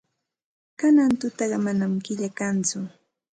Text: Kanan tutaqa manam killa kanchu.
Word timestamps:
Kanan 0.79 1.11
tutaqa 1.19 1.57
manam 1.65 1.93
killa 2.05 2.27
kanchu. 2.39 2.79